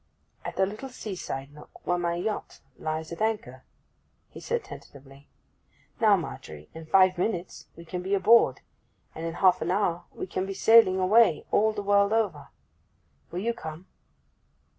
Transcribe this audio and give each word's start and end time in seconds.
'At 0.43 0.59
a 0.59 0.65
little 0.65 0.89
sea 0.89 1.15
side 1.15 1.53
nook, 1.53 1.85
where 1.85 1.99
my 1.99 2.15
yacht 2.15 2.59
lies 2.79 3.11
at 3.11 3.21
anchor,' 3.21 3.61
he 4.31 4.39
said 4.39 4.63
tentatively. 4.63 5.27
'Now, 5.99 6.15
Margery, 6.15 6.69
in 6.73 6.87
five 6.87 7.19
minutes 7.19 7.67
we 7.75 7.85
can 7.85 8.01
be 8.01 8.15
aboard, 8.15 8.61
and 9.13 9.27
in 9.27 9.35
half 9.35 9.61
an 9.61 9.69
hour 9.69 10.05
we 10.11 10.25
can 10.25 10.47
be 10.47 10.55
sailing 10.55 10.97
away 10.99 11.45
all 11.51 11.71
the 11.71 11.83
world 11.83 12.13
over. 12.13 12.47
Will 13.29 13.41
you 13.41 13.53
come? 13.53 13.85